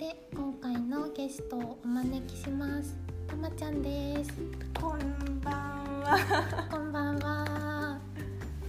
[0.00, 2.96] で今回のゲストをお招きします。
[3.28, 4.32] たまちゃんです。
[4.80, 5.54] こんばん
[6.00, 6.68] は。
[6.70, 8.00] こんばんは。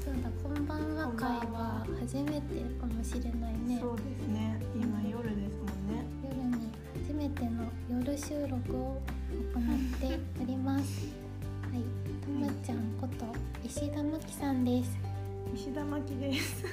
[0.04, 3.80] そうだこんばんは会は初めてかもしれないね。
[3.80, 4.60] そうですね。
[4.76, 6.04] 今夜ですもんね。
[6.22, 6.70] 夜に
[7.08, 9.02] 初めての夜収録を
[9.54, 9.60] 行
[10.10, 11.08] っております。
[11.72, 12.44] はい。
[12.44, 13.26] たまちゃんこと
[13.64, 14.98] 石田真希さんです。
[15.56, 16.66] 石田真希です。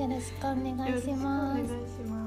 [0.00, 2.17] よろしくお願いします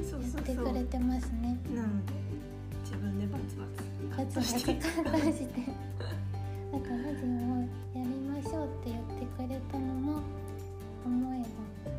[0.00, 0.40] をそうやそうそう。
[0.40, 1.58] ってくれてますね。
[1.74, 2.12] なので
[2.84, 3.64] 自分でバツバ
[4.16, 5.60] バツバツツしてカットして。
[6.72, 10.22] なんかラジオをやりましょうって言ってくれたのも
[11.04, 11.46] 思えば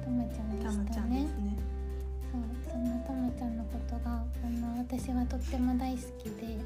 [0.04, 1.22] たまちゃんでしたね。
[1.22, 1.28] ね。
[2.32, 6.58] そうそんなたまちゃんのことがあの私はとっても大好きで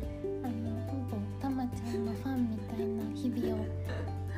[0.41, 0.53] あの
[0.87, 3.65] ほぼたまちゃんのファンみたいな日々を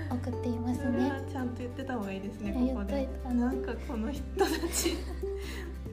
[0.09, 1.11] 送っていますね。
[1.11, 2.51] はちゃんと言ってた方がいいですね。
[2.56, 4.97] あここでなんかこの人たち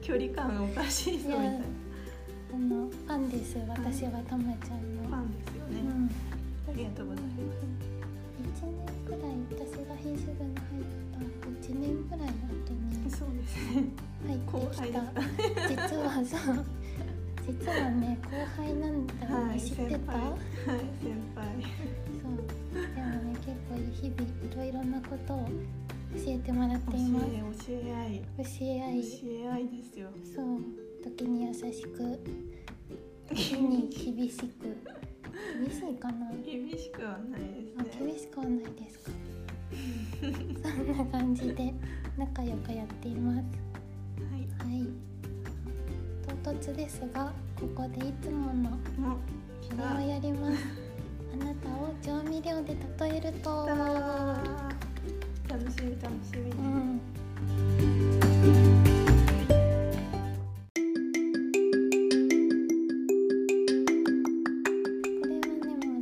[0.07, 1.55] 距離感おかしいぞみたいな。
[1.57, 5.17] あのファンです私はたまちゃんファの。
[5.17, 5.81] ンですよね。
[5.81, 6.07] うん。
[6.07, 7.35] ありがとうございます。
[8.39, 9.19] 一年くらい
[9.51, 11.19] 私が編集部に入った
[11.59, 13.83] 一年くらい後にそうですね。
[14.25, 15.19] 入って後きた輩だった。
[15.67, 16.63] 実はそう
[17.45, 20.13] 実はね後輩なんだよね、はい、知ってた？
[20.13, 20.39] はい、
[21.03, 21.43] 先輩。
[22.23, 22.39] そう
[22.71, 25.49] でもね結構日々いろいろなことを
[26.15, 27.25] 教えてもらっています。
[27.67, 28.21] 教え教え合い。
[28.37, 29.03] 教え合い。
[29.03, 30.09] 教え合いですよ。
[30.35, 30.59] そう。
[31.03, 32.19] 時に優しく。
[33.29, 34.47] 時に厳しく。
[35.63, 36.31] 厳しいかな。
[36.45, 37.41] 厳しくはない
[37.77, 38.05] あですね。
[38.07, 39.11] 厳しくはないですか。
[40.63, 41.73] そんな感じで
[42.17, 43.37] 仲良くやっています。
[43.37, 43.43] は
[44.37, 44.69] い。
[44.69, 44.87] はい。
[46.43, 48.77] 唐突ですがここでいつものこ
[49.99, 50.57] れをやります。
[51.33, 51.43] あ。
[51.43, 53.67] なたを調味料で例えると
[55.47, 56.51] 楽しみ楽しみ。
[56.51, 56.99] うん
[65.19, 65.99] これはねも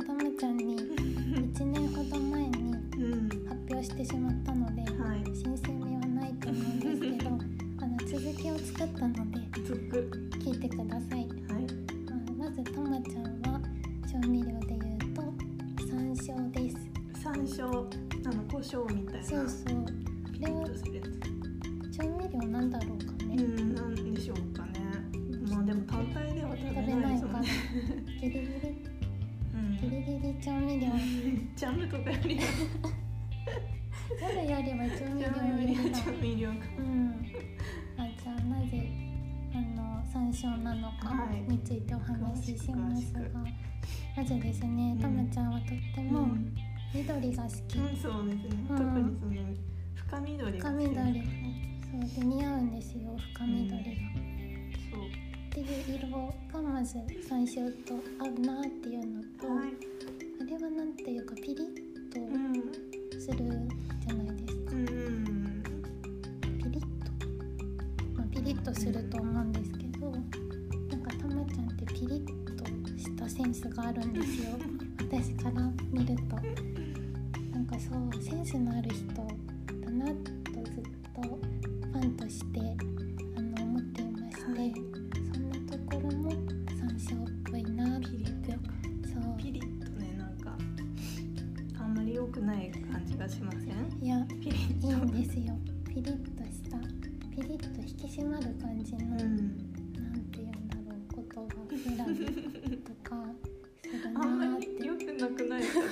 [31.86, 32.44] ルトよりは
[34.18, 36.84] ジャムよりは調味料に入れ調味料かうん。
[37.98, 38.72] あじゃあなぜ
[39.54, 41.04] あの山椒なのか
[41.48, 43.20] についてお話ししますが、
[44.16, 46.28] まずですねたまちゃんはとっても
[46.94, 49.32] 緑が好き、うん、そうですね、特にその
[49.94, 50.84] 深緑が好き。
[50.84, 51.22] 深緑。
[51.86, 53.78] そうで似合うんですよ深緑が、
[54.90, 55.00] そう。
[55.06, 56.08] っていう色
[56.52, 56.98] がまず
[57.28, 59.95] 最椒と合うなっていうのと、はい。
[60.46, 61.58] れはなんていうかピリッ
[62.08, 65.62] とするじゃないですか、うん、
[66.58, 66.86] ピリッと、
[68.14, 70.22] まあ、ピリッとすると思うんですけどなん
[71.02, 72.64] かたまちゃんってピリッと
[72.96, 74.50] したセンスがあるんですよ。
[75.00, 76.36] 私から見ると。
[77.52, 80.35] なんかそうセンスのある人だなって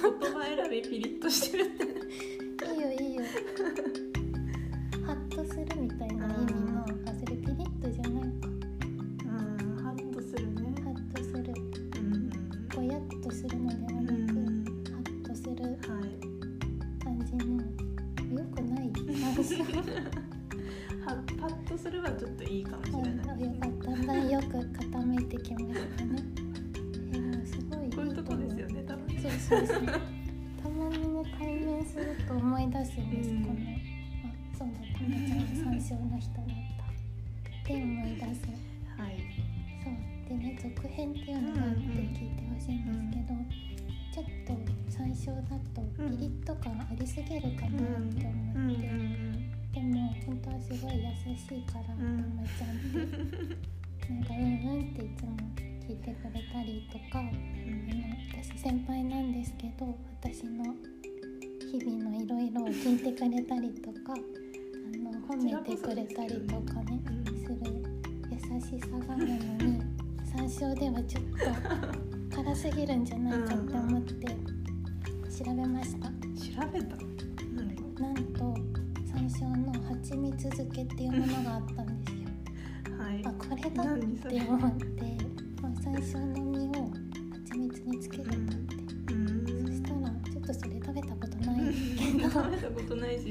[0.00, 2.33] 言葉選びピリッとしてるって。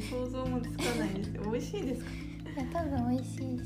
[0.09, 1.31] 想像もつかないです。
[1.51, 2.11] 美味しいですか？
[2.61, 3.63] いや多分美味しいで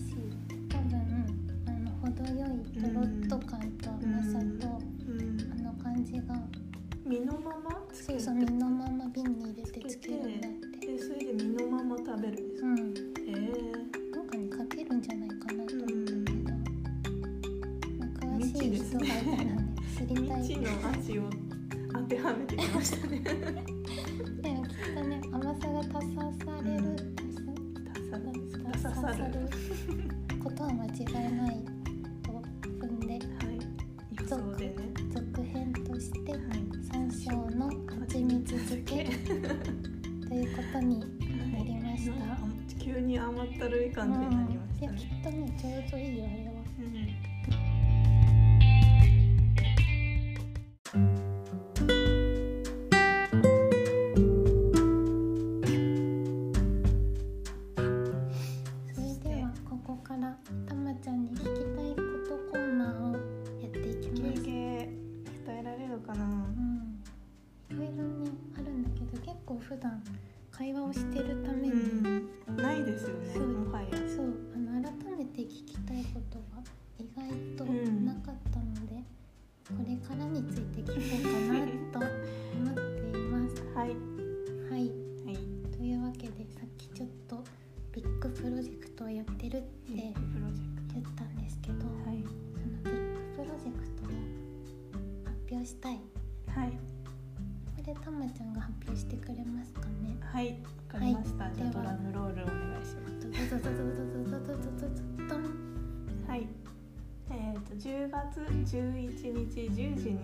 [108.36, 110.20] 11日10時に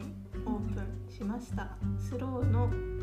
[0.45, 1.77] オープンしました。
[1.97, 2.99] スローの、うん、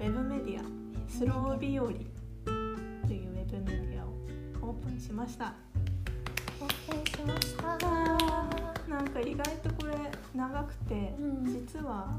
[0.00, 0.62] ウェブメディア。
[1.08, 1.86] スロー日和。
[1.86, 5.54] というウェブメディアをオープンしました。
[6.60, 7.78] オープンしました。
[8.88, 9.94] なんか意外とこれ
[10.34, 12.18] 長くて、うん、実は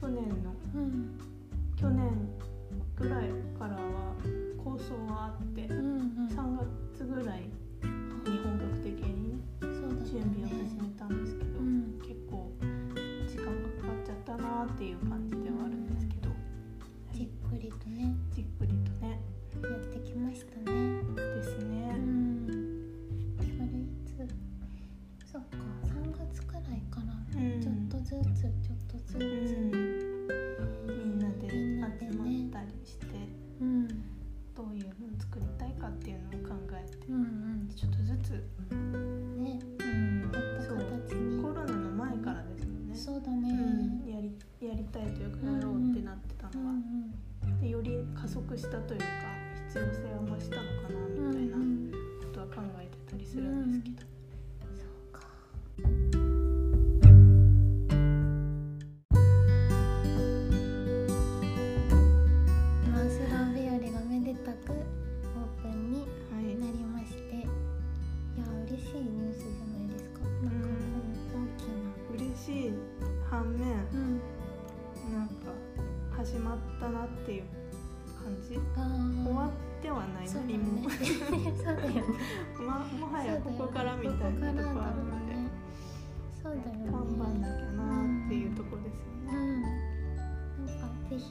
[0.00, 1.18] 去年の、うん、
[1.76, 2.28] 去年
[2.96, 3.28] ぐらい
[3.58, 3.80] からは
[4.62, 6.58] 構想はあって、うんうん、3
[6.96, 7.42] 月ぐらい
[10.12, 11.98] 準備を始めたんですけど、うん。
[12.02, 12.52] 結構
[13.26, 16.28] 時間がかかっちゃったなっていう感じではあるんですけど、
[17.14, 18.14] じっくりとね。
[18.30, 19.18] じっくりとね。
[19.62, 20.71] やってきましたね
[77.32, 77.44] っていう
[78.22, 78.58] 感じ？
[79.24, 79.50] 終わっ
[79.82, 80.94] てはない何も、ね。
[80.94, 82.02] そうだよね。
[82.60, 85.32] まもはやここからみたいなとこあるので、
[86.42, 86.90] そうだよね。
[86.90, 87.80] 頑張んなきゃな
[88.26, 90.66] っていうところですよね、うん。
[90.66, 91.22] なんかぜひ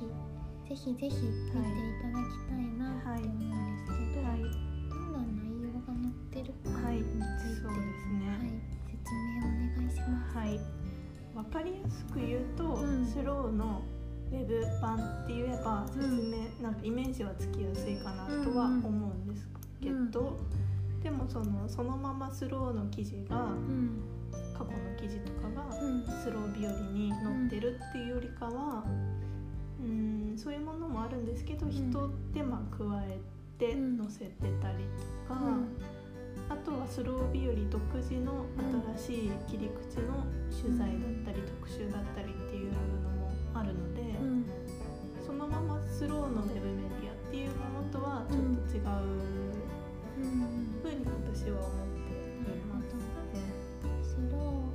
[0.69, 4.37] ぜひぜひ見ていただきたいなって思うんですけど、はい。
[4.41, 7.17] どんな内容が載ってるかはいについて、
[7.61, 8.25] そうですね。
[8.27, 8.47] はい、
[8.89, 10.37] 説明をお願いします。
[10.37, 10.59] はい、
[11.35, 13.05] わかりやすく言うと、うん。
[13.05, 13.81] スローの
[14.31, 19.47] ウェブ版って言えば説明、なんかイメージはつきやすいかなとは思うんです
[19.81, 20.39] けど、
[21.03, 24.01] でもそのそのままスローの記事がうん
[24.53, 26.05] 過去の記事とかがうん。
[26.23, 28.83] スロー日和に載ってるっていうよりかは、
[29.79, 31.69] うん、そういうものもあるんですけど、ん。
[31.69, 31.81] 一
[32.33, 33.19] 手間加え
[33.57, 34.85] てうん載せてたり
[35.27, 35.39] とか。
[35.41, 35.67] うん。
[36.49, 38.45] あとはスロー日和独自の
[38.97, 43.90] 新しい切り口の取材だったり特集だったりっていうのもあるので、
[45.51, 48.83] ままスローのウェブメディアっていうものとはちょっと違う
[50.17, 50.79] うん。
[50.81, 53.39] ふうに私は思っていますね。
[54.01, 54.70] スロー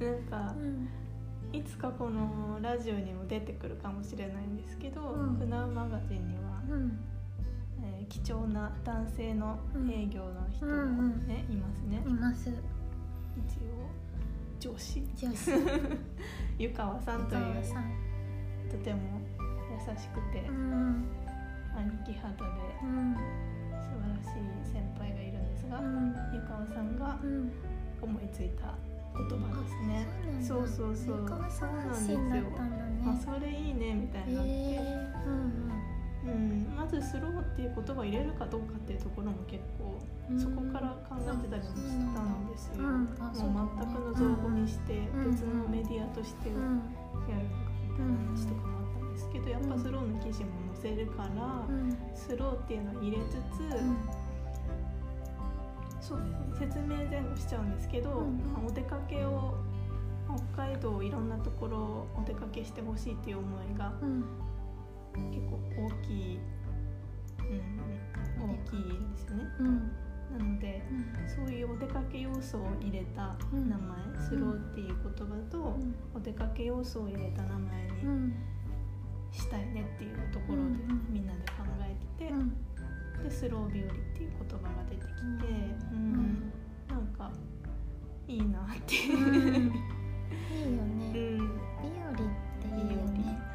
[0.00, 0.88] なんかうん。
[1.52, 5.36] いつかこのラジオにも出てくるかもしれないんですけど、うん。
[5.36, 6.98] クナウマガジンには、うん。
[7.82, 9.58] えー貴重な男性の
[9.90, 12.02] 営業の人もね、いますね。
[12.06, 12.50] います。
[12.50, 12.54] 一
[13.58, 15.02] 応上司。
[15.16, 15.50] 女子
[16.58, 17.62] 湯川さんという。
[18.70, 19.00] とても
[19.70, 21.04] 優しくてうん。
[21.76, 22.44] 兄貴肌で
[22.82, 23.14] うん。
[23.14, 23.20] 素
[24.00, 26.14] 晴らしい先輩がいるんですが、うん。
[26.32, 27.50] 湯川さんがうん。
[28.06, 28.74] 思いついた
[29.16, 30.06] 言葉ですね。
[30.40, 31.16] そそううそうそう。
[31.16, 33.20] そうなん発ですよあね。
[33.24, 35.26] それいいねみたいへになって、え
[36.26, 39.98] うん、まずスローっていう言葉を入れるかどうかっていうところも結構。
[40.36, 42.82] そこから考えてたりもしたんですよ。
[42.82, 45.30] もねう全くの造語にしてうん。
[45.30, 46.66] 別のメディアとしてやるか
[47.88, 51.96] みたいな話とかもあったんですけどやっぱスローの記事も載せるからうん。
[52.12, 54.25] スローっていうのを入れつつうん
[56.06, 56.68] そうですね。
[56.72, 59.54] 説明前後しちゃうんですけどうんまあお出かけを
[60.54, 64.24] 北海道いろんなところをお出かけしてほしいっていう思いがうん。
[65.32, 66.38] 結構大きい、
[67.38, 69.44] うん、大きいんですよね。
[69.58, 69.92] うん。
[70.38, 70.82] なので
[71.34, 75.78] そういうお出かけ要素を入れた名前、スローっていう言葉と、
[76.14, 78.34] お出かけ要素を入れた名前にうん。
[79.32, 81.06] したいねっていうところでうん。
[81.10, 82.65] みんなで考えてて、うん
[83.22, 85.12] でスロー日和っていう言葉が出てきて、
[85.92, 85.98] うん。
[85.98, 86.52] うん。
[86.88, 87.30] なんか
[88.28, 89.72] いいなってういう、ん。
[90.52, 91.12] いいようん、ね。
[91.12, 93.45] 日和っていうよね。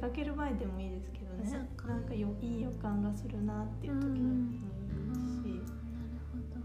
[0.00, 1.68] かける前でもいいですけどね。
[1.86, 4.58] なんかよいい予感がするなっていう時でもいい
[5.42, 5.62] し、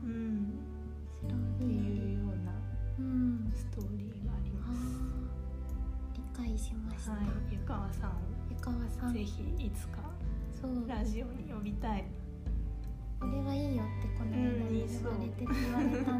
[0.03, 0.59] うん。
[1.23, 1.27] っ
[1.59, 2.51] ていうような
[2.99, 3.51] うん。
[3.55, 4.79] ストーリーがありあます。
[6.41, 7.21] ー理解しました、はい、
[7.51, 8.11] 湯川さん。
[8.49, 9.09] 湯川さん。
[9.09, 9.99] をぜひいつか
[10.87, 12.05] ラジオに呼びたい。
[13.19, 14.37] これはいいよってこの間
[14.69, 16.12] 言われて言われた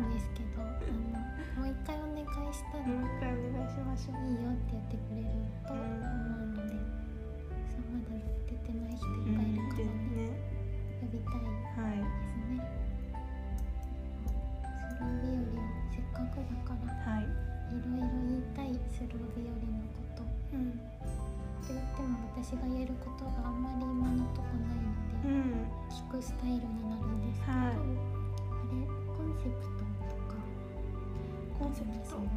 [31.84, 32.28] コンセプトですよ、ね。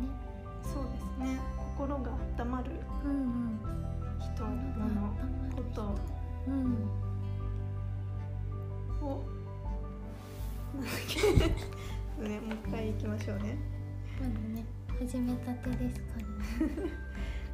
[0.63, 1.41] そうですね。
[1.77, 2.71] 心が温まる
[3.05, 3.61] うん。
[4.21, 5.95] 人、心が物、温まること
[6.47, 6.55] うん。
[9.03, 9.25] を。
[10.75, 10.85] なん。
[10.85, 13.59] だっけね、もう一回行きましょうね。
[14.21, 14.65] まだね
[14.99, 16.91] 始めたてですからね。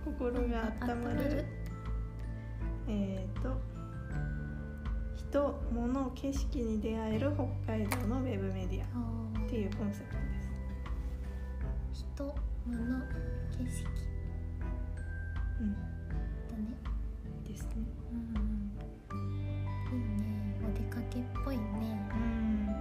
[0.05, 1.45] 心が温まる。
[2.89, 3.73] えっ、ー、と。
[5.33, 7.33] 人、物、景色に出会える
[7.65, 8.85] 北海道のウェブメディア
[9.47, 10.52] っていうコンセプトです。
[12.15, 12.35] 人、物、
[13.51, 13.89] 景色
[15.61, 15.79] うん、だ
[16.57, 16.77] ね。
[17.47, 17.71] ですね。
[18.13, 18.73] うんうん。
[19.93, 20.57] いいね。
[20.63, 21.63] お出かけっぽいね。
[22.13, 22.77] うん、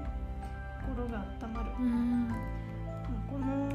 [0.95, 1.71] 心が温まる。
[1.79, 2.35] うん。
[3.29, 3.69] この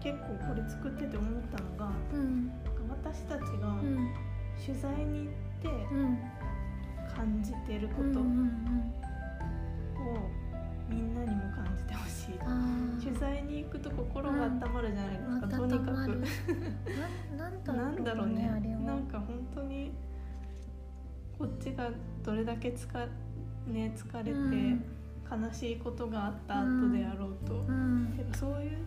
[0.00, 2.50] 結構これ作ってて思ったのがうん。
[2.88, 4.12] 私たちがうん。
[4.64, 6.18] 取材に行ってうん。
[7.14, 8.10] 感じてるこうん。
[8.10, 8.92] うとをん。
[10.88, 12.71] みんなにも感じてほしいああ。
[13.02, 15.92] 取材に行くと心が温まるじゃないですか、と温にかく。
[17.36, 18.48] ななんだろうなんだろうね。
[18.48, 18.80] あれは。
[18.80, 19.92] なんか本当に
[21.38, 21.90] こっちが
[22.22, 23.06] どれだけつか、
[23.66, 24.84] ね、疲れて、うん。
[25.42, 28.14] 悲しいことがあった後であろうと、うん。
[28.16, 28.78] やっぱそういう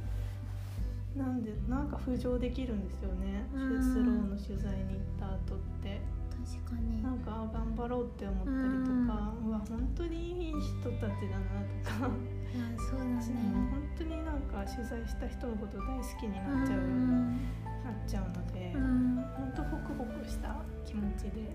[1.17, 3.84] なんでなんか浮上できるんですよね、うん。
[3.84, 5.99] スローの取材に行った後って
[6.45, 7.01] 確かに。
[7.01, 12.13] なんかあ頑張ろうって思ったりとか、うわ本当にいい人たちだなとか、
[12.53, 13.41] いやそうだ私ね。
[13.49, 17.38] も本当になんか取材した人のこと大好きになっちゃう、うん
[17.86, 19.15] なっちゃうので、うん。
[19.15, 20.55] な本当ホクホクした
[20.86, 21.49] 気持ちでるよ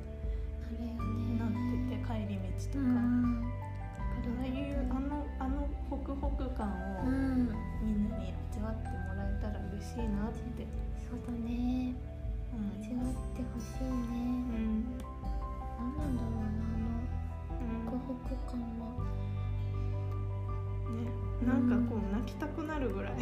[0.81, 0.99] ね。
[1.39, 3.47] なってて帰り道とか、うん。
[4.39, 6.67] ああいうあのあのホクホク感
[6.99, 7.49] をうん。
[7.83, 10.67] みんなに味わってもらえたら嬉しいなって、
[10.99, 11.95] そうだね。
[12.05, 12.10] うん
[12.81, 13.89] 味わってほしいね。
[13.89, 14.99] うん
[15.79, 16.47] 何なんだろうな
[17.49, 18.83] あのホクホク感は。
[20.91, 20.95] ね、
[21.47, 23.13] なんかこう泣きたくなるぐらい。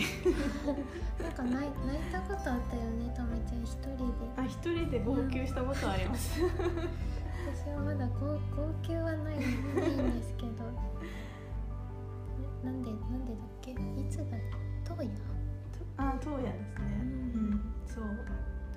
[1.22, 1.70] なんか泣い
[2.10, 4.02] たことあったよねためちゃん一人で。
[4.36, 6.40] あ一人で号泣したことあります。
[6.40, 10.64] 私はまだ号号泣はないないんですけど。
[12.64, 13.70] ななんでなんでだっけ？
[13.72, 13.74] い
[14.10, 14.24] つだ
[14.84, 15.14] 東野
[15.98, 17.00] あ東野ですね。
[17.00, 18.04] ううんん、そう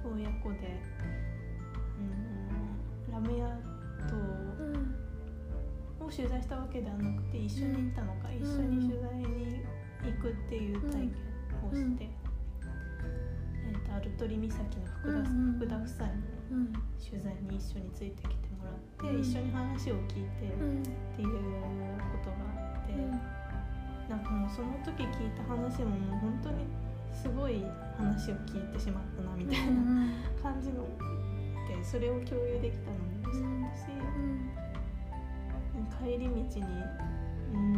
[0.04, 0.82] 洞爺湖で、
[2.00, 3.48] うん、ラムヤ
[4.08, 4.20] 島う
[6.04, 8.36] んを取材したわけではなくて一緒に行ったのか、ん。
[8.36, 9.62] 一緒に取材に
[10.04, 11.12] 行くっていう体験
[11.70, 12.12] をして、うん
[13.70, 14.64] えー、とアルトリ岬の
[15.02, 16.14] 福田,、福田夫妻の
[16.52, 18.76] うん取材に一緒についてきてもらっ
[19.12, 19.22] て、うん。
[19.22, 20.84] 一緒に話を聞いてっうん。
[20.84, 21.28] ていう
[22.12, 22.36] ことが
[22.76, 23.12] あって、うん。
[24.10, 26.66] なんかもうその時聞いた話ももう本当に
[27.14, 27.64] すごい
[27.98, 30.08] 話を聞いてしまったなみたいな
[30.42, 30.84] 感じの
[31.68, 33.98] でそれを共有できたのも嬉しかったし、う
[34.28, 34.52] ん
[36.02, 36.42] 帰り道に
[37.54, 37.76] うん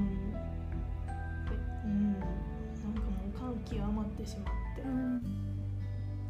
[1.84, 5.22] うんなんかもう感極まってしまって、うん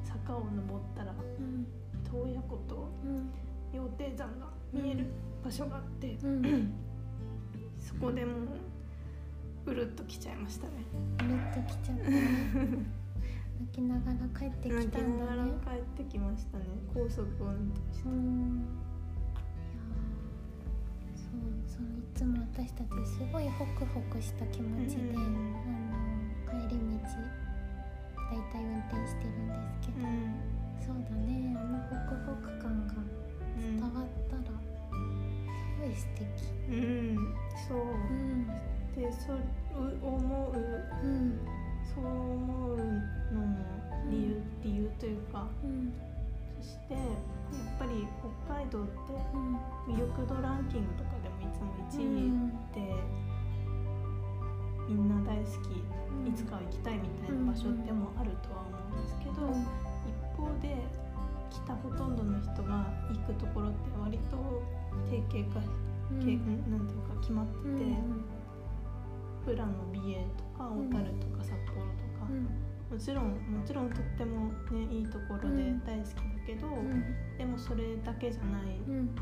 [0.04, 1.68] 坂を登ったらうん
[2.12, 3.30] 洞爺湖とうん。
[3.72, 5.06] 羊蹄山が見える
[5.44, 6.74] 場所があって、うん。
[7.78, 8.48] そこでもう
[9.65, 10.73] うるっと来ちゃいましたね。
[11.19, 12.10] うるっときちゃった。
[12.10, 12.19] ね
[13.60, 15.69] 泣きながら帰ってきたんだながらね帰
[16.04, 16.65] ってきましたね。
[16.93, 18.60] 高速運転して、うん。
[18.60, 18.65] い
[19.71, 27.10] やーそうそのいつも私たちすごいホクホクした気持ちで、うんあの帰り道だ
[28.36, 30.12] いたい運転してるんですけど、うん。
[30.82, 31.56] そうだね。
[31.58, 32.93] あのホクホク感が
[33.62, 33.91] 伝わっ
[34.30, 34.91] たら、す
[35.80, 36.21] ごい素敵。
[36.69, 37.17] うん、
[37.67, 37.78] そう。
[37.78, 39.39] うんでそう
[40.01, 40.58] 思う
[41.03, 41.39] うん
[41.84, 43.58] そう思うのも
[44.10, 45.93] 理由、理由というかうん
[46.62, 47.03] そしてやっ
[47.79, 48.08] ぱり
[48.47, 48.93] 北海道って
[49.34, 49.58] うん
[49.95, 52.32] 魅力度ランキングとかでもいつも1位
[52.73, 52.93] で、
[54.88, 55.84] みんな大好き
[56.29, 59.34] いつかは行きたいみたいな場所でもあるとは思うんですけど、
[60.08, 60.77] 一方で
[61.49, 64.38] 来たほとんどの人が行くところって割と
[65.10, 65.65] 定型化、
[66.12, 66.17] うん
[66.69, 67.86] なんていうか決まってて、
[69.45, 72.47] 富良野美瑛とか小樽とか札幌とか、うん。
[72.93, 75.84] もちろんもちろんとってもねいいところでうん。
[75.86, 77.38] 大好きだけど、うん。
[77.38, 78.77] でもそれだけじゃない。
[78.88, 79.15] うん。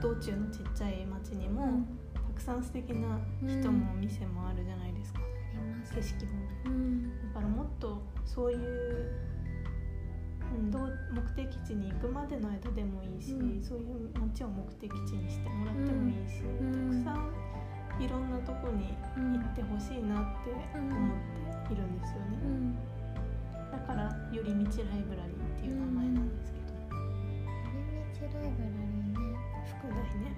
[0.00, 1.86] 道中のちっちゃい町にも、うん。
[2.14, 5.20] たくさん素敵な人も店もあるじゃないですか、
[5.94, 6.32] 景色も。
[6.66, 7.02] うん。
[7.28, 9.12] だからもっとそういう、
[10.54, 13.62] うん、どう目的地に行くまでの間でもいいし、うん。
[13.62, 16.90] そういう街を目的地にしてもらってもいいし、うん。
[16.90, 17.51] たくさん
[18.00, 19.32] いろんなとこにうん。
[19.34, 22.76] 行ってほしいなって思っているんですよね、うん。
[23.70, 26.72] だから「寄り道ライブラリー」っていう名前なんですけど、
[27.72, 29.38] 寄り道ライブラリーね。
[29.66, 30.32] 副題ね。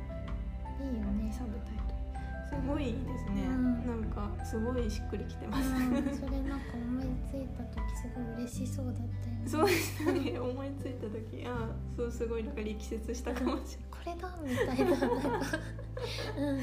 [0.80, 1.32] いいよね。
[1.32, 2.04] サブタイトル。
[2.44, 3.86] すごいいいですね、うん。
[3.86, 5.76] なんかすごいしっくりきてます、うん。
[6.14, 9.48] それなんか思いついた時すごい嬉しそうだったよね。
[9.48, 10.38] そうですね。
[10.38, 15.06] 思いついた時あそうすごいなんか力説したかもしこれだみたいななんか、
[16.38, 16.60] うん、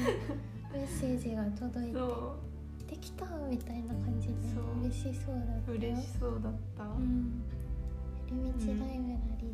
[0.72, 1.98] メッセージが届いて
[2.88, 4.34] できたみたいな感じで
[4.80, 7.42] 嬉しそうだった嬉しそうだった、うん。
[8.28, 9.52] 寄り道ライブラリ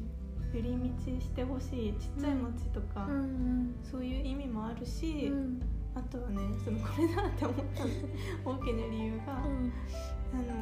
[0.54, 3.74] 寄り道してほしいちっちゃい町とか、ーうん。
[3.82, 5.60] そういう意味もあるし、うん。
[5.94, 7.84] あとはねそのこれだって思った
[8.50, 9.72] 大きな理由が、うん。
[10.32, 10.52] あの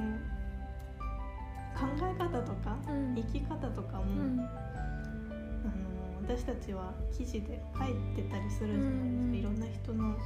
[1.77, 3.15] 考え方とか、うん。
[3.15, 4.41] 生き方とかも、うん。
[4.41, 5.96] あの
[6.27, 10.19] 私たちは記事で書いてたりするじゃないですか、うんいろんな人のね。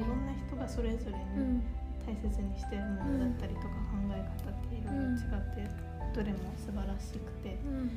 [0.00, 1.62] いろんな人がそれぞれにうん。
[2.02, 5.70] 大切にしてるものだったりとか考え方っていろいろ違って、
[6.16, 7.90] どれも素晴らしくてうん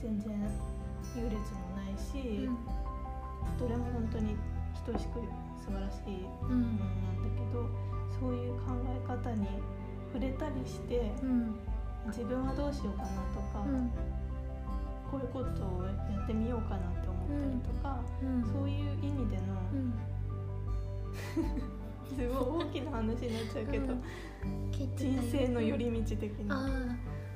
[0.00, 0.32] 全然
[1.18, 2.56] 優劣もないし、うん。
[3.58, 4.36] どれも本当に
[4.86, 5.18] 等しく
[5.60, 6.78] 素晴らしいうん。
[6.78, 7.68] ものなんだけど
[8.20, 9.48] そういう考え方に
[10.14, 11.58] 触れたりしてうん。
[12.06, 13.90] 自分はどうしようかなとか、うん
[15.14, 15.92] こういうことをや
[16.24, 18.42] ってみようかなって思ったりとか、うん。
[18.42, 19.94] そういう意味での、うん。
[22.04, 23.94] すごい大きな話になっちゃうけど、
[24.96, 26.66] 人生の寄り道的あな。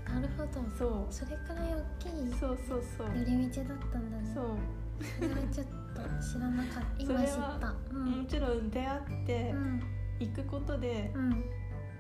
[0.07, 0.69] あなるほど。
[0.77, 1.07] そう。
[1.09, 3.17] それくらい大きいそうそうそう。
[3.17, 4.33] 寄り道だったんだね。
[4.35, 4.57] そう。
[5.05, 6.91] それはちょっと知らなかった。
[6.99, 7.75] 今知った。
[7.93, 8.05] うん。
[8.23, 9.81] もちろん出会ってうん。
[10.19, 11.31] 行くことでうん。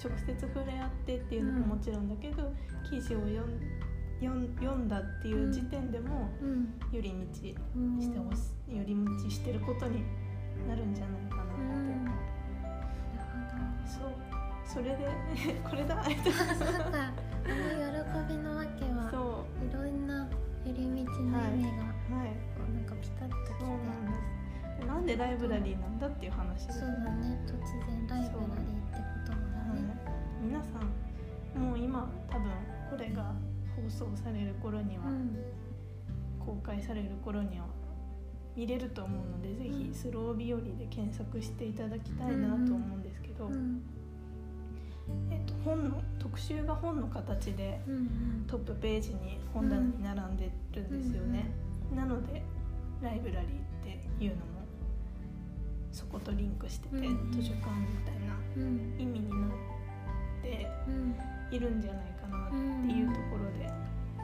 [0.03, 2.53] 直接触れ合ってっていうのももちろんだけど、
[2.89, 3.78] 記事を読ん
[4.27, 6.75] 読んだっていう時点でもうん。
[6.93, 7.17] 寄り道
[7.77, 10.03] うんしてほし寄り道してることに
[10.69, 12.05] なるんじゃないかなって、うん。
[12.05, 12.17] なる
[13.87, 14.13] そう。
[14.65, 15.09] それで
[15.69, 16.01] これだ。
[16.01, 16.15] あの喜
[18.35, 20.27] びのわけはそいろんな
[20.67, 21.05] 寄り道の意味がう
[22.13, 22.29] はい。
[22.57, 23.79] こうなんかピタッときてそうなん
[24.11, 24.17] で
[24.81, 24.87] す。
[24.87, 26.81] なんでライブラリーなんだっていう話です。
[26.81, 27.39] そうだね。
[27.47, 27.51] 突
[27.87, 28.33] 然ライブラリーって
[28.99, 29.81] こともだね。
[30.05, 30.13] はい。
[30.43, 30.81] 皆さん
[31.63, 32.51] もう今多分
[32.91, 33.33] これが
[33.85, 35.37] 放送される頃には、うん。
[36.45, 37.67] 公開される頃には
[38.57, 43.83] 見れると思うので、ぜひスロー日和で検索していただきたいなと思うんですけど、うん。
[45.31, 48.45] えっと、本の特集が本の形でうんうん。
[48.47, 51.51] トップページに本棚に並んでるんですよね、
[51.95, 52.43] なので
[53.03, 54.43] ライブラリーっていうのも
[55.93, 58.95] そことリンクしてて、うん図書館みたいなうん。
[58.99, 59.51] 意味になっ
[60.43, 61.15] てうん。
[61.51, 62.51] いるんじゃないかなっ
[62.87, 63.67] ていうところで、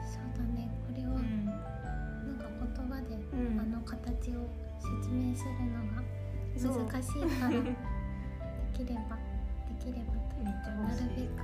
[0.05, 0.69] そうだね。
[0.87, 3.59] これはうんなんか言葉でうん。
[3.59, 4.47] あの形を
[4.79, 6.03] 説明するのが
[6.55, 7.57] 難しいからで
[8.73, 9.17] きれば
[9.67, 10.25] できればと。
[10.45, 10.51] な
[10.91, 11.41] るべく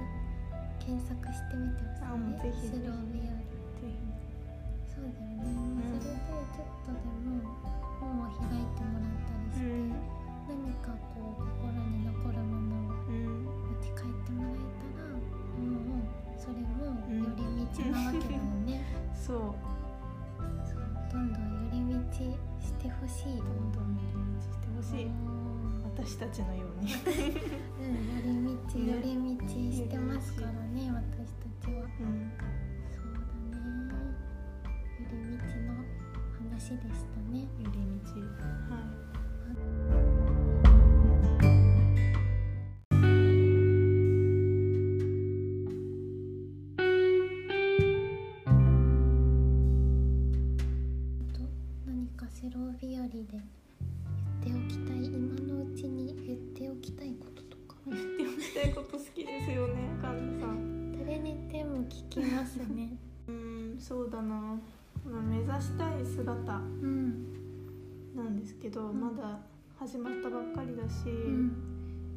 [0.80, 2.54] 検索してみてほしいね。
[2.54, 3.40] スロー日和
[3.80, 3.90] ぜ
[4.86, 6.20] そうだよね、それで
[6.52, 7.50] ちょっとでも
[8.00, 9.96] 本を開いてもらったりして、ひうん。
[10.50, 13.46] 何かこう心に残るものをうん。
[13.46, 15.18] 持ち帰ってもらえたらも
[15.98, 18.82] うそれも寄り道なわけだよね、
[19.14, 19.38] そう。
[19.38, 22.12] そうどんどん寄り道
[22.60, 23.38] してほしい。
[23.38, 25.12] どんどん寄り道してほしい。
[25.84, 26.94] 私たちのように。
[27.78, 31.84] うん、寄り道ね寄り道してますからね私たちは。
[31.84, 32.32] うん。
[32.90, 33.62] そうだね。
[34.98, 35.86] 寄り道の
[36.50, 37.46] 話でしたね。
[37.60, 38.20] 寄り道。
[38.74, 38.80] は
[40.08, 40.11] い
[64.02, 64.34] そうだな、
[65.06, 68.16] まあ、目指したい姿うん。
[68.16, 69.00] なんですけど、ん。
[69.00, 69.38] まだ
[69.78, 71.68] 始まったばっかりだし、うん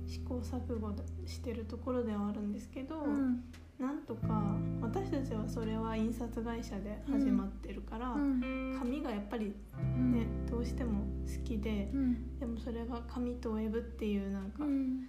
[0.07, 0.94] 試行錯誤
[1.25, 3.42] してるところではあるんですけど、うん。
[3.79, 8.77] なんとか私たちはそれは印刷会社で始まってるから、うん。
[8.79, 10.12] 紙がやっぱりうん。
[10.12, 12.38] ね、どうしても好きでうん。
[12.38, 15.09] でもそれが紙とウェブっていうなんかうん。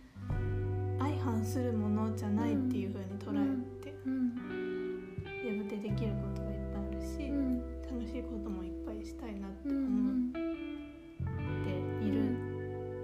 [1.00, 3.32] 相反するものじゃないっていう風に捉
[3.80, 4.46] えて、うん。
[5.46, 6.45] ウェブでできること
[8.16, 11.70] しいこともいっぱいしたいなってう思んって
[12.02, 12.24] いる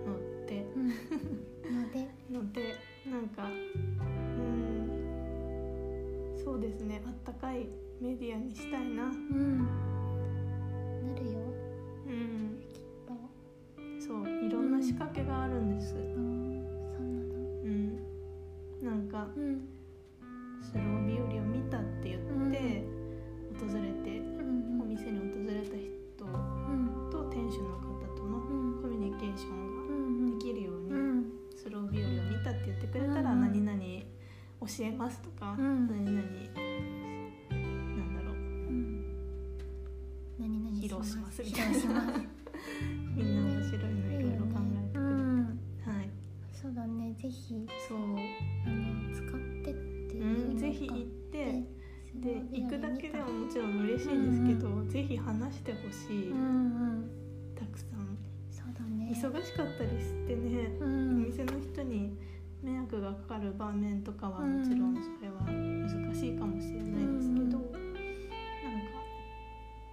[0.07, 0.15] の
[0.47, 0.87] で、うん。
[0.87, 2.07] ので。
[2.29, 2.75] ので
[3.11, 3.49] なんかう
[4.41, 4.87] ん。
[6.41, 7.01] そうですね。
[7.05, 7.67] あったかい
[7.99, 9.03] メディアにしたいな。
[9.03, 9.57] うん。
[9.57, 11.39] なるよ。
[12.07, 12.63] うん。
[12.71, 13.13] きっと。
[13.99, 15.93] そういろんな仕掛けがあるんです。
[15.93, 16.63] うん。
[16.95, 17.35] そうなの。
[17.65, 17.99] うん。
[18.81, 19.67] なんかうん。
[20.61, 22.85] スロー日和を見たって言って、
[23.59, 23.81] 訪れてうん。
[23.81, 23.90] お店
[25.11, 27.09] に訪れた人うん。
[27.11, 27.83] と店主の方
[28.15, 28.81] とのうん。
[28.81, 31.25] コミュニケーションうんができるように、うん。
[31.55, 33.79] スロー日和を見たって言ってくれたら、うん何々
[34.61, 35.87] 教えますとか、うん。
[35.87, 36.23] 何々な
[38.03, 38.37] んだろうう
[38.71, 39.05] ん。
[40.39, 42.01] 何々披露しますみ披たいな。
[43.15, 45.45] みんな面白いのいろいろ考えてくれて、うん。
[45.85, 46.09] はい。
[46.53, 47.13] そうだね。
[47.13, 47.67] ぜひ
[52.97, 56.41] けでももちろん嬉しいんですけど、ぜひ話してほしい、うんう
[56.99, 57.09] ん。
[57.55, 58.17] たくさん。
[58.49, 59.11] そうだね。
[59.13, 61.23] 忙しかったりしてね、おうん。
[61.25, 62.17] 店の人に
[62.61, 67.49] 迷惑がかかる場面とかはもちろんそれは難しいかもしれないですけど、うん。
[67.49, 67.61] なんか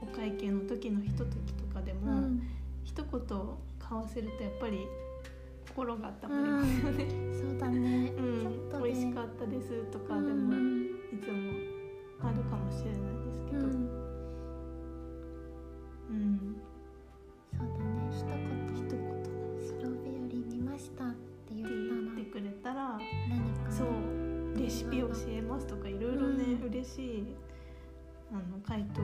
[0.02, 2.42] お会計の時のひとときとかでも、うん。
[2.84, 3.30] 一言交
[3.90, 4.86] わせるとやっぱり
[5.68, 7.06] 心が温まりますよね。
[7.32, 8.12] そうだね。
[8.16, 8.82] うん。
[8.82, 10.86] 美味しねかったですとかでうもん。
[10.86, 11.67] いつも
[12.20, 13.68] あるかもしれないですけど、うん。
[16.10, 16.56] うん。
[17.54, 18.10] そうだね。
[18.12, 18.36] 一言
[18.76, 18.98] 一言。
[19.60, 21.66] スロー日和見ましたって言っ
[22.16, 23.70] てくれたらたら何か。
[23.70, 23.88] そう
[24.58, 26.68] レシピ教えますとかいろいろね、うん。
[26.68, 27.36] 嬉しい。
[28.30, 29.00] あの回答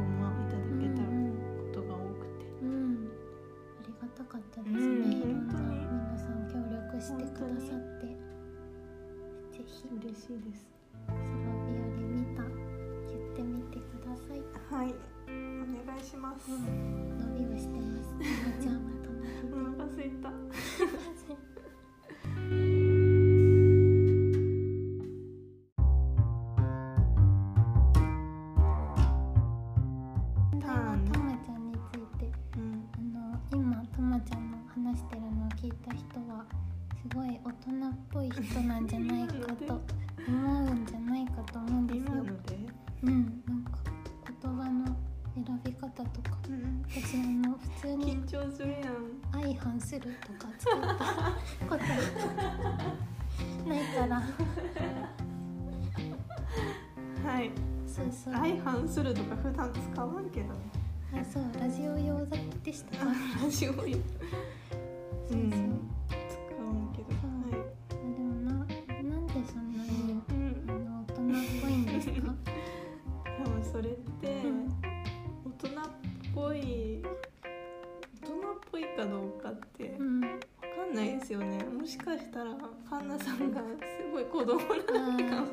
[81.84, 82.50] もしかしたら
[82.88, 83.66] カンナさんがす
[84.10, 85.48] ごい子供なのかも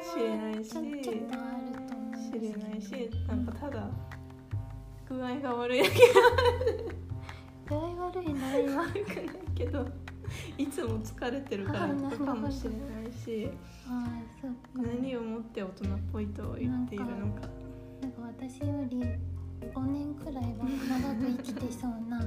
[0.00, 3.90] しれないしちょちょっとあると思うんですしけどれないし、なんかただ
[5.06, 5.96] 具合が悪いだけ。
[7.68, 9.86] 具合悪いな今悪くないけど、
[10.56, 13.50] いつも疲れてるからとかかもしれないし、
[14.74, 17.42] 何をもって大人っぽいと言っているのか。
[18.00, 19.02] なんか私より
[19.74, 22.18] 5年くらいは長く生きてそうな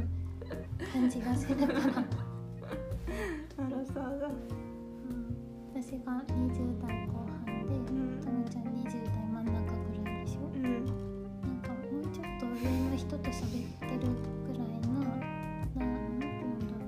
[0.94, 2.33] 感じがするから、
[2.74, 4.28] だ。
[4.28, 5.36] うん、
[5.74, 10.40] 私が20代後半でうんともちゃん20代真ん中ぐらいでしょ？
[10.54, 10.62] うん。
[10.62, 12.54] なんかもうちょっと上
[12.90, 14.00] の人と喋ってる
[14.48, 16.80] ぐらいのななんていうんだろ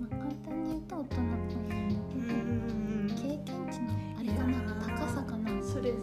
[0.00, 3.84] まあ、簡単に言うと大人っぽいんだけど、うんうん経験値の
[4.18, 4.52] あれかな
[4.86, 5.62] 高さかなうん。
[5.62, 5.92] それ。
[5.92, 5.96] 誤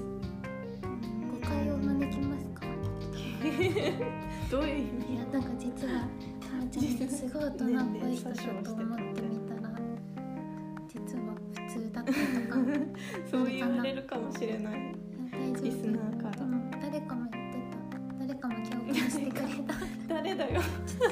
[1.41, 2.65] 解を招きますか？
[4.51, 6.07] どういう意い味やなんか実は
[6.71, 9.61] ちゃんすごい大人っぽい人だと思ってみたら
[10.87, 12.19] 実は普通だったとか
[13.29, 14.95] そう言われるかもしれない。
[15.31, 17.57] 大丈夫リスナーからうん、誰かも言って
[17.89, 19.73] た誰かも共感してくれた
[20.07, 20.61] 誰だよ。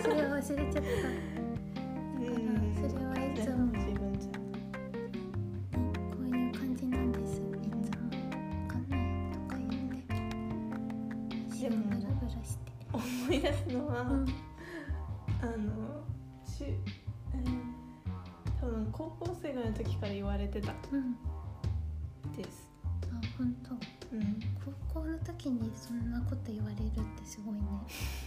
[0.01, 0.83] それを忘れちゃっただから
[2.89, 4.29] それはいつも自分じゃ。
[5.71, 8.17] こういう感じなんですいつもわ
[8.67, 8.99] かんない
[9.33, 10.13] とか言って
[11.51, 12.59] 足をブラブラして
[12.93, 13.01] 思
[13.33, 14.25] い出すのは、うん
[15.41, 16.03] あの
[16.45, 17.79] し、えー
[18.59, 21.13] 多分高校生ぐらいの時から言われてたうん。
[22.35, 22.69] です。
[23.37, 23.71] 本当。
[24.15, 24.39] うん、
[24.91, 27.61] 高校の時にそんなこと言われるってすごいね。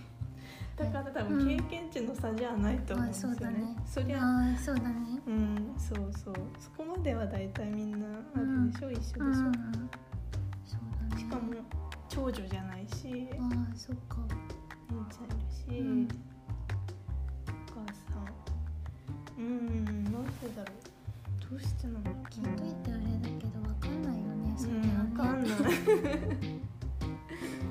[0.76, 3.36] だから多分経験値の差じゃないと思うんですよね。
[3.36, 3.76] あそうだね。
[3.84, 5.20] そりゃああそうだね。
[5.26, 6.34] うんそうそう。
[6.58, 9.52] そこまでは大体みんなあるでしょ、一緒でしょ、うんそう
[11.10, 11.18] だね。
[11.18, 11.52] しかも
[12.08, 13.28] 長女じゃないし。
[13.38, 14.16] ああそっか。
[14.88, 16.08] 兄ちゃんいるし、うん
[19.40, 20.18] うんなんで
[20.54, 21.50] だろう。
[21.50, 22.00] どうしてなの？
[22.28, 24.54] 聞いといてあれだけどわかんないよね。
[24.56, 25.72] それうんわかはねんない。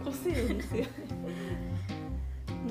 [0.04, 0.90] 個性ですよね。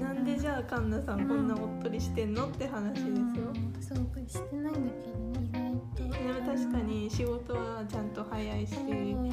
[0.00, 3.82] なんでじゃあカンナさんこんなおっとりしてんのって話ですよ、うん。
[3.82, 6.16] そうしてないんだけどね意外と。
[6.18, 9.30] でも確かに仕事はちゃんと早いしうん。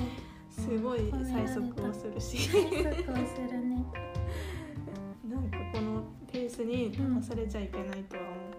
[0.50, 2.38] すごい催促をするし。
[2.50, 3.86] 催促をするね。
[5.28, 8.55] なんかこのペースに騙されちゃいけないとは思う。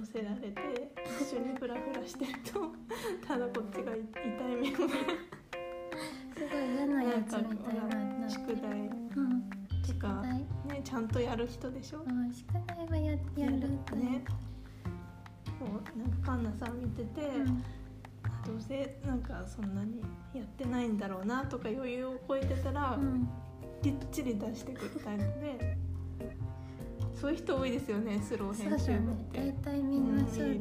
[0.00, 2.72] 乗せられて一緒にフラフラしてると
[3.26, 7.74] ただこっちが痛い目をすごい嫌なやつみたい
[8.18, 8.30] な。
[8.30, 9.50] 宿題うん。
[9.86, 10.28] とか、はい
[10.68, 11.98] ね、ちゃんとやる人でしょ？
[11.98, 14.24] ああ宿題はややるとね。
[15.58, 17.62] こうなんかカンナさん見てて、うん。
[18.46, 20.00] どうせなんかそんなに
[20.32, 23.28] やってないんだろうなとか余裕を超えてたら、うん。
[23.82, 25.76] きっちり出してくるタイプで
[27.20, 29.24] そういう人多いですよねスロー編集部っね。
[29.32, 29.40] て。
[29.40, 30.60] 大体みんなそうだよ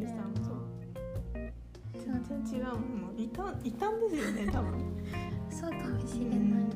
[1.93, 4.73] 全然違うものいたいたんですよね 多分。
[5.49, 6.69] そうかもしれない、うん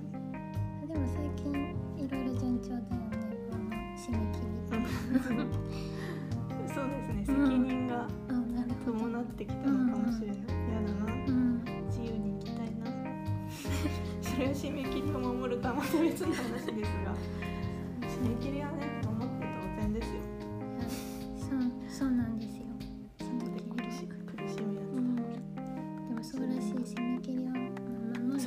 [0.87, 2.87] でも最近いろいろ順調だよね。
[3.49, 3.63] この
[3.97, 4.43] 締め切り。
[6.73, 7.63] そうですね責うん。
[7.63, 8.07] 任が
[8.85, 10.37] 伴ってきたのかもしれない。
[10.37, 10.45] 嫌
[10.81, 11.61] だなうん。
[11.87, 12.85] 自由に生きたいな。
[14.21, 16.62] それは締め切りを守るとはまた別の話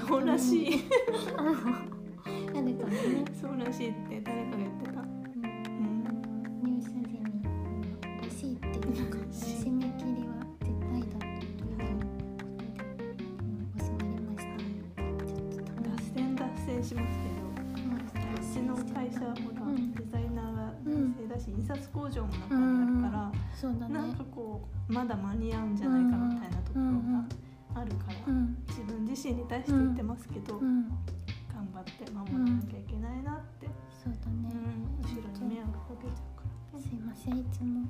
[0.06, 0.84] そうらしい。
[1.36, 5.00] あるかもねそうらしいって誰かが言ってた。
[5.00, 5.06] うん。
[6.62, 8.20] 入社時にうん。
[8.22, 11.96] らしいっていうか締め切りは絶対だということで、うん、
[13.78, 14.52] 教わりました
[15.26, 17.42] ちょっとたま脱線脱線しますけど
[18.36, 19.94] うちの会社はほら、うん。
[19.94, 20.92] デザイナーがうん。
[21.12, 24.14] 男性だし、印刷工場も中にあるから、そうだねなん。
[24.14, 25.75] かこうまだ間に合うん
[29.56, 30.88] 自身に対して言ってますけど、うん。
[31.52, 33.66] 頑張って守らなきゃいけないなって、
[34.02, 34.42] そうだうん。
[34.42, 34.50] ね、
[35.02, 37.38] 後ろに迷惑かけちゃうから、すいません。
[37.38, 37.88] いつも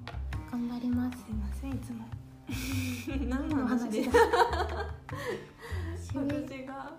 [0.51, 1.19] 頑張ります。
[1.19, 2.05] すいませんいつも。
[3.29, 3.91] 何の話？
[3.91, 4.09] で
[6.15, 6.93] 私が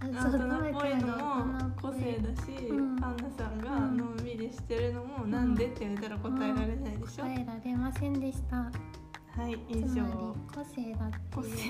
[0.00, 3.04] あ大人っぽいの個性だし、うん。
[3.04, 8.56] アンナさんがのんびりしてるのもなんでって言われたら答えられないでしょ、答えられませんでした。
[8.56, 10.04] はい以上。
[10.52, 11.56] 個性だって個いう。
[11.56, 11.68] 性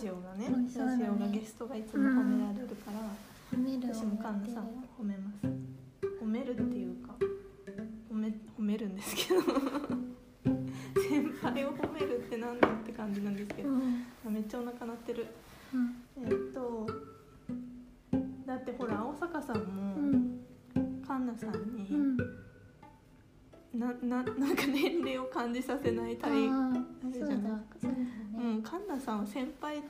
[0.00, 3.04] ジオがねラジオがゲストがいつも褒められるから、
[3.52, 5.09] 褒めるを私もカンナさんを褒め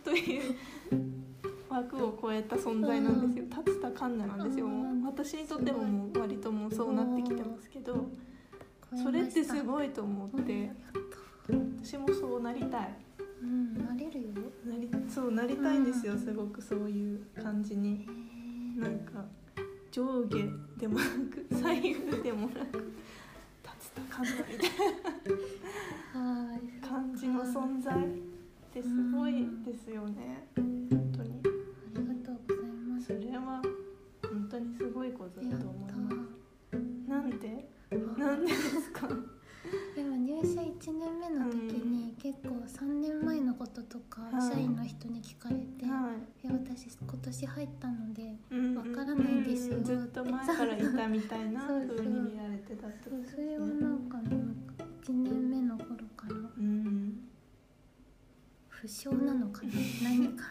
[0.05, 0.55] という
[1.68, 3.44] 枠を超えた存在なんですよ。
[3.64, 4.66] 立田カンナなんですよ。
[4.66, 5.05] うん。
[5.05, 8.09] 私にとってももう割ともうそうなってきてますけど、
[9.03, 10.70] それってすいごいと思って、
[11.82, 12.96] 私もそうなりたい。
[13.42, 14.28] うんなれるよ。
[14.66, 16.16] なりそうなりたいんですよ。
[16.16, 18.07] すごくそういう感じに、
[18.76, 19.24] へなんか
[19.90, 20.38] 上下
[20.76, 22.92] でもなく 左右でもなく
[23.62, 24.70] 立田カンナみたい
[26.14, 27.94] な感じの存在
[28.71, 29.33] ってすごい
[29.64, 30.47] ですよね。
[30.57, 31.41] 本当に。
[31.97, 33.07] ありがとうございます。
[33.07, 33.62] それは
[34.23, 37.09] 本当にすごいことだと思います。
[37.09, 37.68] なんで？
[37.93, 37.95] あ。
[38.21, 39.09] なんでですか？
[39.95, 44.43] でも入社1年目の時に結構3年前のこととかはい。
[44.55, 46.12] 社員の人に聞かれて「は
[46.43, 46.47] い。
[46.47, 53.49] や私今年入ったのでうんわからないんですようんずっと前からいたみたいな 風に見られてたってことですね
[58.91, 59.70] 不詳なのかな？
[60.03, 60.45] 何か。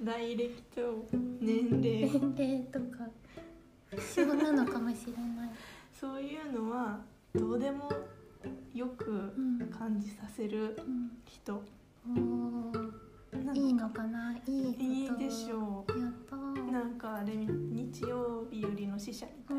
[0.00, 1.04] 来歴と
[1.40, 2.08] 年齢。
[2.08, 3.08] 年齢とか。
[3.90, 5.50] 不詳なのかもしれない。
[5.92, 7.00] そういうのは
[7.34, 7.90] どうでも
[8.72, 9.58] よくうん。
[9.70, 11.10] 感じさせるうん。
[11.26, 11.54] 人。
[12.08, 12.72] おー。
[12.72, 12.98] なんか
[13.54, 14.36] いいのかな？
[14.46, 19.56] いいいいでしょやったなんかあれ日曜日よりの死者みたい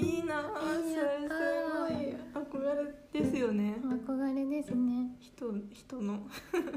[0.00, 0.38] いいな。
[0.40, 0.42] あ
[0.82, 2.64] それやったすごい。
[2.64, 2.74] 憧
[3.12, 3.76] れですよね。
[4.06, 5.16] 憧れですね。
[5.20, 6.26] 人人の。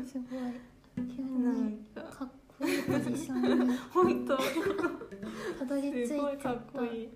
[0.06, 1.08] すごい。
[1.16, 2.02] 急なんにか。
[2.02, 3.78] かっこいいポジションに。
[3.94, 4.38] 本当。
[4.38, 7.10] たどり着いちすごいかゃっったこいい。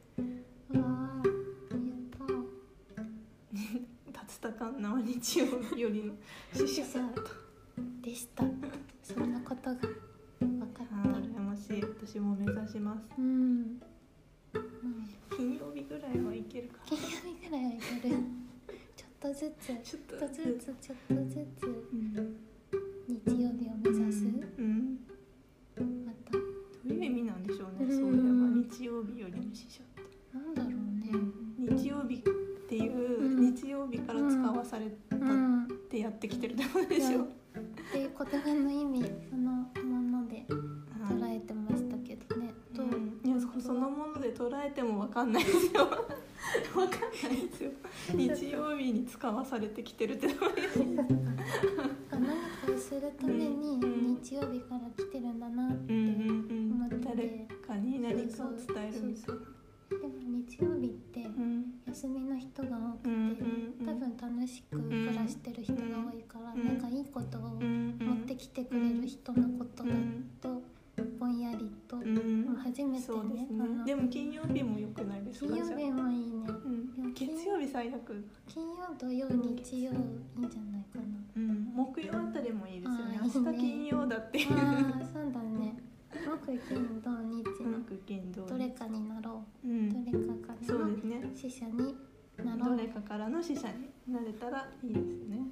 [0.78, 1.24] わあやっ
[2.18, 2.26] た。
[3.54, 6.14] 竜田カンナは日曜日よりの
[6.54, 7.22] 死者だった
[8.02, 8.44] でした。
[9.04, 9.76] そんなことが
[10.40, 11.82] 分かあったー羨ましい。
[11.82, 13.02] 私も目指します。
[13.18, 13.80] うん、うん、
[15.36, 18.16] 金曜日ぐらいはいけるか金曜日ぐらいはいける。
[18.96, 20.76] ちょっとずつちょっとずつ。
[20.82, 22.38] ちょっとずつうん
[23.08, 24.26] 日曜日を目指す？
[24.58, 25.00] うん。
[26.06, 26.32] また。
[26.32, 26.40] ど
[26.90, 27.98] ういう意味なんでしょうね、うん。
[28.00, 28.30] そういえば。
[28.78, 30.02] 日曜日よりの死者って、
[30.34, 31.78] なんだろうね。
[31.78, 32.20] 日曜日っ
[32.68, 33.54] ていう、うん。
[33.54, 37.26] 日曜日から使わされたっうんてやってきてるってことでしょ、いや
[37.60, 42.86] っていう言葉の意味そのもので捉えてましたけどね、どう？
[42.86, 45.82] うん、いやそそのもので捉えてもわかんないですよ。
[45.84, 47.72] わかんないですよ。
[48.14, 51.14] 日曜日に使わされてきてるってことで何か
[52.74, 54.18] をするためにうん。
[54.22, 56.96] 日曜日から来てるんだなって、うんうん思って。
[56.96, 59.42] て誰かに何かを伝えるみたいな
[59.90, 60.14] でも
[60.48, 60.96] 日曜日
[62.02, 65.82] 休みの人が多くて、多分楽しく暮らしてる人が
[66.12, 66.66] 多いから、うん。
[66.66, 70.26] なんかいいことをうん持ってきてくれる人のことだうん。
[70.42, 70.64] と
[71.20, 72.58] ぼんやりと、うん。
[72.64, 73.48] 初めてね
[73.86, 75.54] でも金曜日も良くないですか？
[75.54, 76.48] 金曜日もいいね。
[76.48, 81.04] うん、月曜日最悪、金曜土曜日曜いいんじゃないかな。
[81.36, 83.20] うん、木曜あたりもいいですよね。
[83.22, 84.58] 明日金曜だってそう
[85.32, 85.76] だね
[86.14, 89.68] 木金土日の木金土どれかになろう。
[89.68, 89.90] う、ん。
[89.90, 91.32] どれかからそうのですね。
[91.36, 91.96] 死者に
[92.44, 92.78] なろう。
[92.78, 93.70] どれかからの死者
[94.08, 95.50] になれたらいいですね。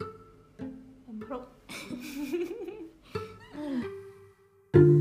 [1.07, 1.47] 頑張ろう。
[4.74, 4.98] 何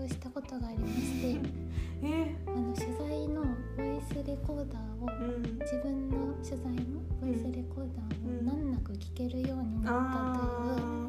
[0.00, 1.40] したことがありまして
[2.04, 2.34] え？
[2.46, 3.42] あの取材の
[3.76, 5.42] ボイスレコーダーをー、うん。
[5.60, 9.94] 自分の取材のボイスレコーダーを難なく聞けるようになっ
[10.34, 11.08] たというあ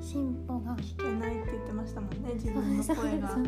[0.00, 3.46] 進歩がー聞けないって言ってましたもんね自分のそう声がそう。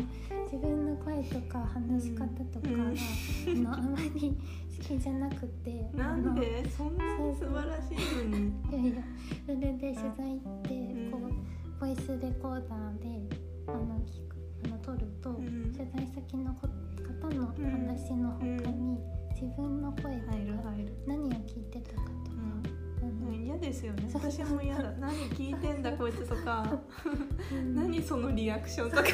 [0.51, 2.95] 自分の声とか話し方とかが、うん。
[3.67, 4.37] あのあまり
[4.77, 6.69] 好きじゃなくてなんで？
[6.69, 7.03] そんな
[7.35, 8.47] 素晴らしいのに。
[8.47, 9.03] いやいや
[9.45, 13.18] それで取材ってこうボイスレコーダーで
[13.73, 15.73] あの聞くあの撮ると、うん。
[15.73, 16.67] 取材先のこ
[17.21, 18.99] 方の話の他に、
[19.33, 20.93] 自分の声とか入る入る。
[21.07, 22.37] 何を聞いてたかとか、
[23.01, 24.09] あのうん嫌ですよね。
[24.11, 24.21] そう。
[24.21, 24.91] 私も嫌だ。
[24.99, 26.79] 何聞いてんだこいつとか。
[27.51, 27.75] うん。
[27.75, 29.03] 何そのリアクションとか。
[29.03, 29.13] そ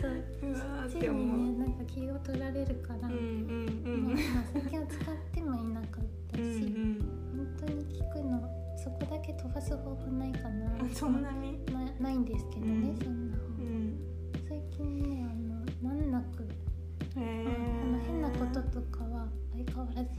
[0.00, 0.90] そう。
[0.90, 1.14] そっう。
[1.14, 6.98] にねなんか気を取られるから、うんうんまあ、まあ先を使ってもいなかったうんうし、ん。
[7.36, 10.72] 本当に聞くのそこだけ飛ばす方法ないかな。
[10.82, 11.64] うんそんなに？
[11.66, 12.96] なないんですけどね、うん。
[12.98, 13.98] そんなうん。
[14.48, 16.42] 最近ねあの難なく、
[17.16, 20.10] へあの変なことととかは相変わらず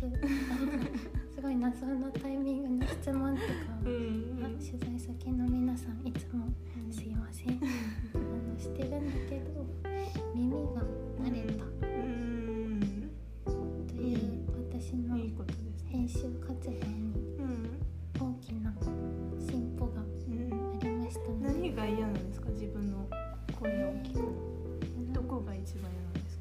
[1.36, 3.48] すごい謎のタイミングの質問とか
[3.86, 4.46] うを、ん。
[4.46, 6.46] あ取材先の皆さんいつも
[6.90, 7.60] すいません。
[7.60, 9.66] あのしてるんだけど
[10.34, 10.84] 耳が
[11.22, 11.66] 慣れた。
[11.66, 12.80] うん。
[13.88, 14.18] という
[14.72, 15.18] 私の
[15.86, 17.33] 編集活動に
[18.54, 18.74] 変な
[19.40, 20.04] 進歩があ
[20.84, 22.50] りましたね、何が嫌なんですか？
[22.52, 23.08] 自分の
[23.60, 24.20] 声を聞く
[25.14, 26.38] どこが一番嫌なんです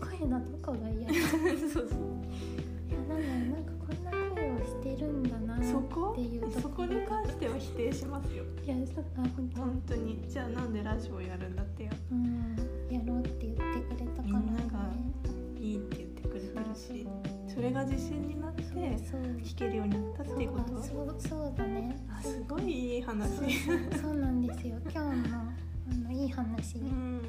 [0.00, 0.06] か？
[0.18, 1.08] 声のどこが嫌？
[1.68, 1.98] そうそう。
[2.88, 6.84] いやなんだろうなんかこんな声をしてるんだなっていうそこ？
[6.86, 8.44] に関しては否定しますよ。
[8.64, 10.24] いやそっか本当本当に。
[10.28, 12.56] じゃあなんでラジオやるんだってよ、うん、
[12.90, 13.62] やろうって言って
[13.94, 14.38] くれたから、
[17.76, 20.78] が自信になって聞けるようになったっていうこと？
[20.78, 21.94] あそうそうだね。
[22.08, 23.28] あすごいいい話。
[24.00, 24.78] そうなんですよ。
[24.90, 27.20] 今日のあのいい話、うん。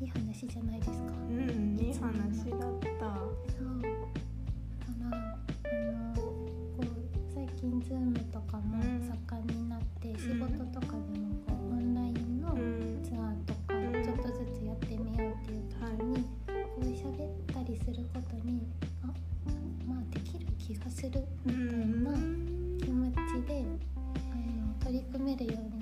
[0.00, 0.96] いい話じゃないですか。
[1.28, 3.14] うんいい話だった。
[3.52, 3.82] そう。
[3.82, 5.16] だから
[5.70, 6.22] あのこ
[6.78, 6.84] う
[7.34, 9.06] 最近 Zoom とかもうん。
[9.28, 10.48] 盛んになって、仕事
[10.80, 11.29] とかでも
[21.00, 22.12] するみたいな
[22.84, 23.16] 気持ち
[23.48, 23.64] で
[24.30, 25.79] あの取り組めるように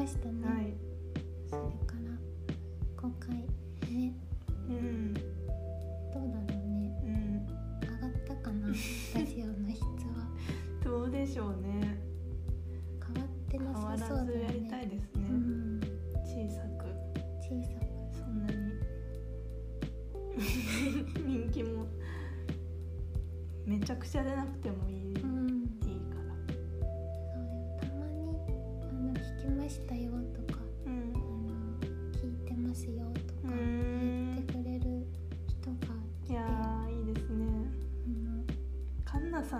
[0.00, 0.46] ましたね。
[0.46, 0.74] はい
[1.50, 1.89] それ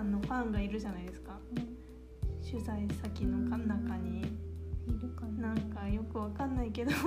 [0.01, 1.33] さんのファンがいるじゃないですか。
[1.53, 1.63] ね
[2.43, 4.21] 取材先の中に。
[4.87, 5.49] いるかな。
[5.49, 6.91] なんかよくわかんないけど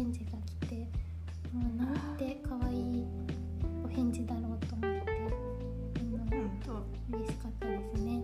[0.00, 0.30] 返事が
[0.62, 0.74] 来て
[1.52, 3.04] もうなんて可愛い
[3.84, 5.12] お返事だろうと思って
[5.98, 8.22] あのうんと嬉しかったですね。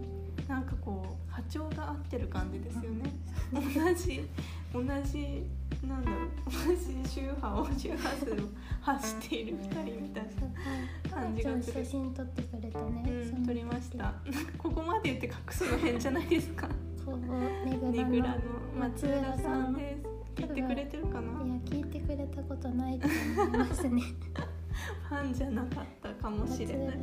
[0.48, 3.12] なんかこう波長が合ってる感じですよね。
[3.52, 3.60] 同
[3.94, 4.24] じ
[4.72, 5.44] 同じ
[5.86, 6.74] なんだろう同
[7.04, 8.36] じ周波を周波数を
[8.80, 11.84] 発している二人みたいそう感じがする。
[11.84, 13.02] 写真撮ってくれたね。
[13.32, 14.14] な、うん、撮りました。
[14.56, 16.68] ここまで言って隠すの変じゃないですか。
[17.06, 18.40] ねぐネらの
[18.78, 19.95] 松浦さんです
[20.36, 21.44] 聞いてくれてるかな？
[21.44, 24.02] いや聞いてくれたことないと思いますね。
[25.08, 26.98] ファンじゃなかったかもしれない。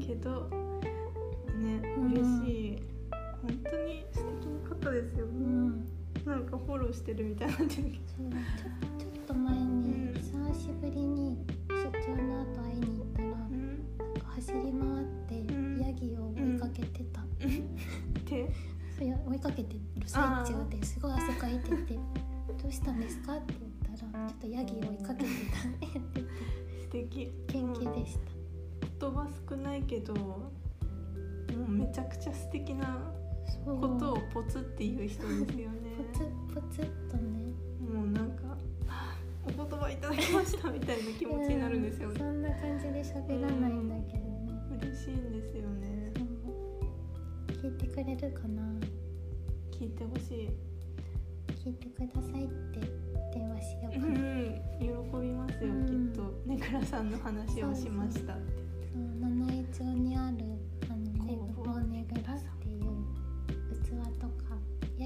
[0.00, 0.48] けど
[1.58, 2.12] ねうん。
[2.12, 2.82] 嬉しい。
[3.42, 5.84] 本当に素敵な方ですようね、ん。
[6.26, 7.92] なんかフォローしてるみたいになってるけど。
[8.98, 10.14] ちょっと前にうん。
[10.14, 11.36] 久しぶりに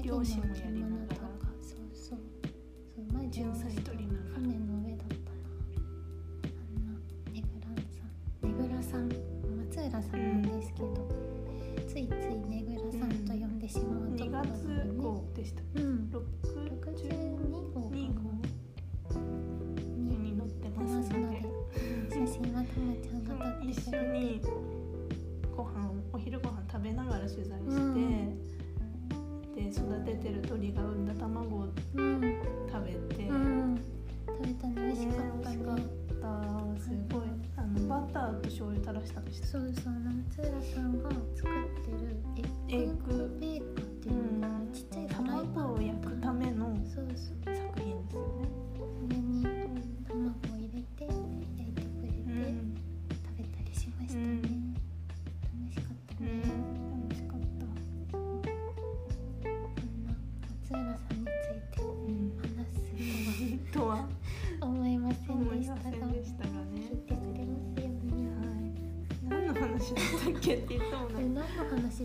[0.05, 0.84] 有醒目眼力。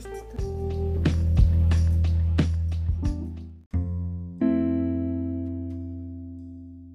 [0.00, 0.38] 話してた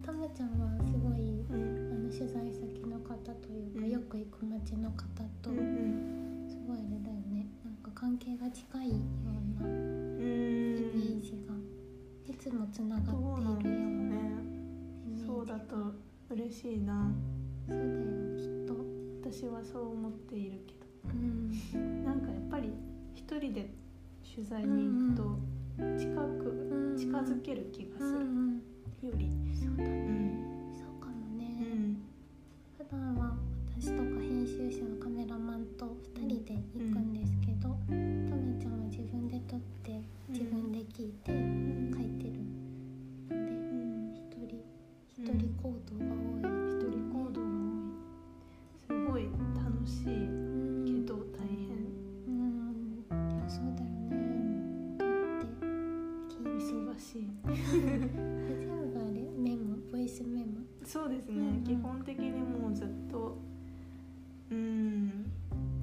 [0.06, 1.94] たまちゃんはすごいうん。
[1.94, 5.06] あの取材先の方というか、うんよく行く町の方
[5.44, 6.48] と、うん。
[6.50, 8.96] すごいあれだよねなんか関係が近いよ
[9.60, 9.76] うなうん。
[9.76, 11.54] イメージが、
[12.28, 14.18] いつもつながっているような
[15.28, 15.94] そうだと
[16.32, 17.12] 嬉しいな。
[17.68, 17.92] そうだよ
[18.36, 18.74] きっと
[19.32, 20.74] 私はそう思っているけ
[21.08, 22.74] うんど、なんかやっぱり
[23.16, 23.70] 一人で
[24.36, 25.40] 取材に行くと
[25.98, 28.20] 近くうん近づける気がする。
[28.26, 28.56] ん
[29.02, 29.30] より。
[29.54, 30.74] そうだね、うん。
[30.78, 31.98] そうかもうね、ん。
[32.78, 33.36] 普段は
[33.78, 35.86] 私とか編集者カメラマンと
[36.16, 37.76] 2人で行くんですけど、た
[38.36, 41.34] まちゃんは自分で撮って自分で聞いて書
[42.00, 42.40] いてる。
[43.30, 44.14] のでうん。
[44.14, 44.64] 一人
[45.10, 49.20] 一人行動が多い、一人行動が多い。
[49.20, 49.22] すごい
[49.56, 50.45] 楽しい
[57.72, 58.00] 全
[58.94, 59.20] 部あれ？
[59.38, 59.78] メモ？
[59.92, 60.62] ボイスメモ？
[60.84, 61.64] そうですね、うんうん。
[61.64, 63.38] 基本的にもうずっと
[64.52, 65.32] うん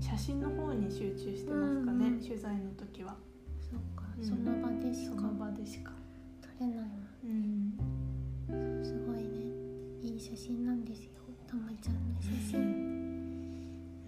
[0.00, 2.20] 写真の方に集中してますかね、うんうん。
[2.20, 3.16] 取材の時は。
[3.60, 4.24] そうか、うん。
[4.24, 5.14] その場でしか？
[5.16, 5.92] その場でしか。
[6.40, 7.72] 撮れないもん。
[8.50, 9.22] うんすごいね。
[10.02, 11.10] いい写真なんですよ。
[11.46, 12.60] たまちゃんの写真。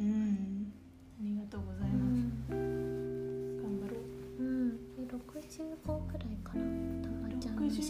[0.01, 0.73] うん。
[1.21, 2.57] ありがとうございます、頑
[3.81, 3.97] 張ろ
[4.39, 4.43] う。
[4.43, 5.17] うん、で65
[6.07, 6.61] くらいかな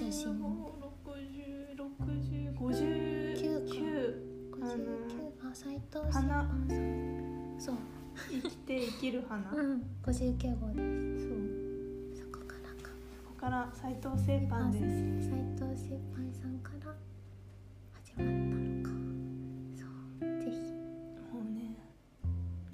[0.04, 2.04] 写真606059
[4.60, 6.46] あの59あ斉藤さん花。
[7.58, 7.76] そう。
[8.30, 9.82] 生きて生きる花、 うん。
[10.02, 11.26] 59号です。
[11.26, 11.38] そう。
[12.14, 12.90] そこからか。
[13.24, 14.84] ここから斉藤製パンです。
[15.30, 16.94] 斉藤製パンさんから
[17.92, 18.90] 始まったのか。
[19.74, 19.86] そ
[20.26, 20.28] う。
[20.44, 20.56] ぜひ。
[21.32, 21.78] もうね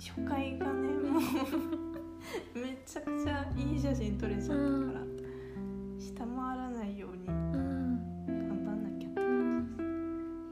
[0.01, 1.23] 初回がねもう
[2.59, 5.10] めちゃくちゃいい写真撮れちゃったから、
[6.01, 7.27] 下回らないように。
[7.29, 8.27] うん。
[8.27, 9.77] 頑張んなきゃってうん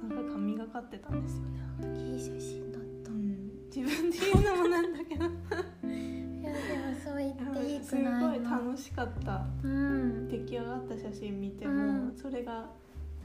[0.09, 1.43] なんか神がかってたんですよ
[1.89, 2.13] ね。
[2.13, 3.11] いい写真だった。
[3.11, 3.51] うん。
[3.75, 5.25] 自分で言うのもなんだけど。
[5.89, 9.47] いやでもそう言っていいすごくないいの楽しかった。
[9.65, 10.29] うん。
[10.29, 11.77] 出来上がった写真見ても、う
[12.09, 12.13] ん。
[12.15, 12.69] それが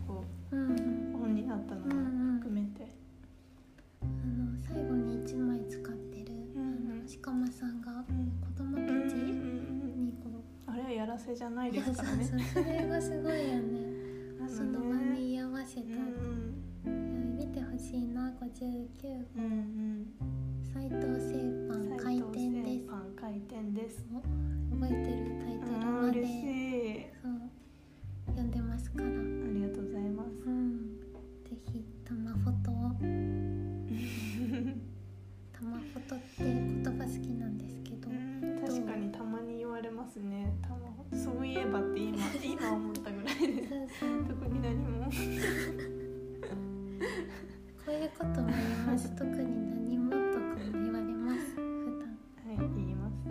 [0.07, 1.13] こうん。
[1.13, 2.35] う本になったのうんうん。
[2.35, 2.87] も含めて、
[4.01, 8.31] あの最後に1枚使ってる、うん鹿間さんがうん。
[8.39, 8.81] 子供う
[11.13, 12.25] らせじゃないですからね。
[12.25, 13.93] そうそれがすごいよね。
[14.47, 17.37] その場に居合わせた、うん。
[17.37, 20.07] 見てほしいな59うんうん。
[20.73, 21.33] 斉藤製
[21.69, 22.87] パン開店です。
[22.89, 24.03] パン開店です。
[24.11, 24.15] お
[24.73, 26.19] 覚えてるタイトルまで。
[26.19, 27.05] 嬉しい。
[27.21, 27.31] そう。
[28.27, 29.05] 読んでますから。
[29.05, 29.09] あ
[29.53, 30.29] りがとうございます。
[30.47, 30.99] うん。
[31.43, 32.73] ぜひタマフォトを。
[35.53, 38.09] タマフォトって言葉好きなんですけど、
[38.65, 40.53] 確かにたまに言われますね。
[40.61, 43.87] たまそういえばって今 今思ったぐらいで
[44.27, 45.09] 特に何も。
[47.85, 51.59] こういうことも言います特に何もとかも言われます普
[51.99, 53.25] 段はい言います。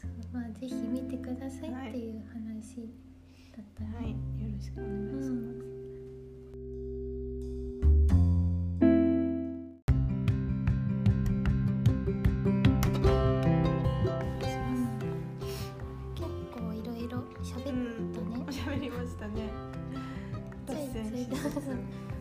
[0.00, 2.88] そうまあぜひ見てくださいっていう話
[3.56, 4.16] だったら、はいよ
[4.52, 5.30] ろしくお願いします。
[5.30, 5.93] 結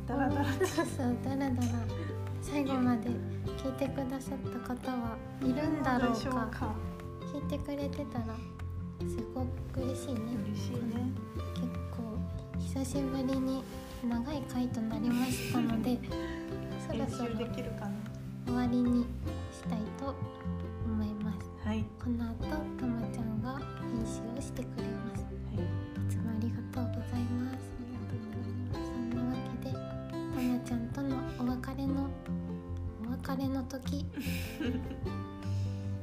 [0.07, 0.45] ダラダラ。
[0.45, 0.65] と。
[0.65, 1.15] そう。
[1.23, 1.53] だらだら
[2.41, 3.09] 最後まで
[3.57, 6.47] 聞いてくださった方はいるんだろうか。
[6.51, 6.75] か。
[7.33, 8.25] 聞いいてくれてたら
[8.99, 10.21] すごく嬉しいね。
[10.51, 11.11] 嬉しいね。
[11.55, 12.17] 結構
[12.59, 13.63] 久しぶりに
[14.07, 15.99] 長い回となりましたので
[16.85, 17.91] そろ編そろ集できるかな。
[18.45, 19.05] 終わりに
[19.51, 20.13] したいと
[20.85, 21.67] 思います。
[21.67, 21.85] はい。
[22.03, 22.72] この後
[33.97, 34.89] れの時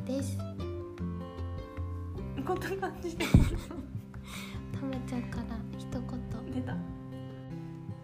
[0.07, 0.38] です。
[2.47, 3.24] こんな感じで。
[3.26, 3.32] た
[4.86, 6.01] まちゃんから一言。
[6.55, 6.76] 出た。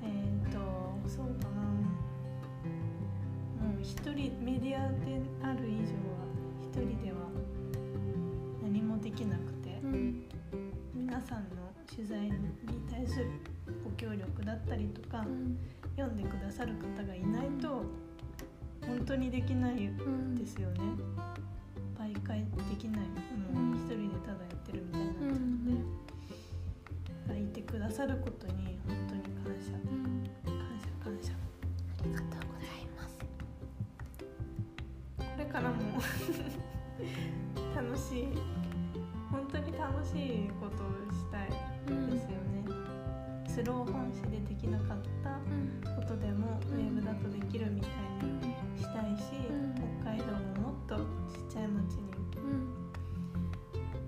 [0.03, 0.05] え
[0.49, 0.59] っ、と
[1.09, 1.63] そうかな。
[3.67, 6.27] もう一人メディアである以上は
[6.63, 7.19] 一人では
[8.63, 10.25] 何もできなくてうん。
[10.95, 12.33] 皆さんの取材に
[12.91, 13.31] 対する
[13.85, 15.59] ご協力だったりとかうん。
[15.97, 17.83] 読んでくださる方がいないと
[18.85, 20.35] 本当にできないうん。
[20.35, 20.81] ですよね。
[21.99, 23.01] 媒介できない
[23.53, 25.13] もう一人でただやってるみたいにな。
[25.13, 25.71] っちゃうので、
[27.29, 29.73] がいてくださることに本当に感謝。
[29.73, 30.25] うん。
[30.45, 31.33] 感謝感謝。
[31.33, 33.19] ありがとうございます。
[35.19, 35.77] これからも
[37.75, 38.29] 楽しい
[39.31, 41.49] 本当に楽しいことをしたい
[41.89, 42.65] うんですよね、
[43.57, 45.97] スロー本誌でできなかったうん。
[45.97, 47.91] ことでもウェブだとできるみたい
[48.47, 49.73] にしたいし、うん。
[50.05, 50.27] 北海道
[50.61, 50.97] ももっと
[51.33, 52.77] ちっちゃい町にうん。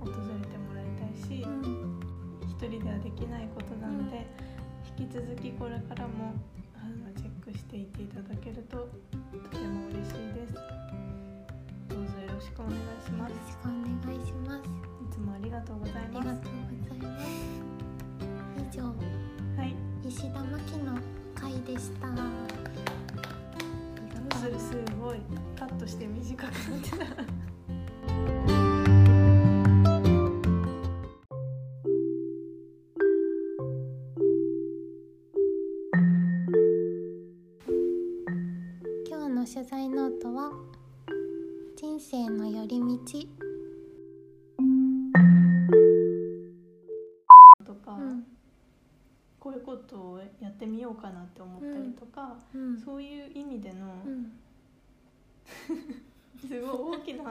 [0.01, 0.13] 訪れ
[0.45, 1.99] てもらいたいし、うん。
[2.45, 4.27] 一人ではできないことなので、
[5.01, 6.35] 引き続きこれからも
[6.77, 10.88] あのチェックしていっていただけるととても嬉しいです
[25.99, 27.18] して短くなってた。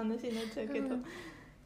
[0.08, 1.05] 話になっちゃうけど、うん。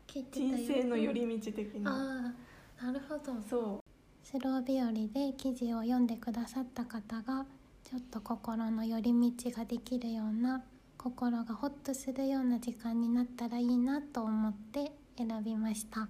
[0.07, 2.33] 人生の寄り道的な、あ
[2.81, 3.41] あなるほど。
[3.49, 3.91] そう。
[4.23, 7.45] スロー日和で記事を読んでくださった方が
[7.83, 10.63] ちょっと心の寄り道ができるような
[10.97, 16.07] 心がホッとするような時間になったらいいなと思って選びました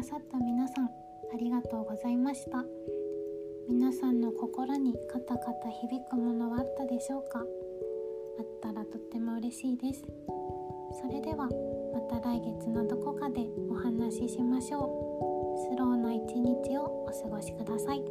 [0.00, 0.88] ださった皆さんあ
[1.38, 2.64] りがとうございました。
[3.68, 7.40] 皆さんの心にカタカタ響くものはあったでしょうか？
[7.40, 7.42] あ
[8.42, 10.02] ったらとっても嬉しいです。
[11.02, 11.50] それでは
[11.92, 15.70] また来月のどこかでお話ししましょう。
[15.70, 18.02] スローな一日をお過ごしください。